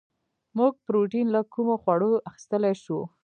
[0.57, 2.99] موږ پروټین له کومو خوړو اخیستلی شو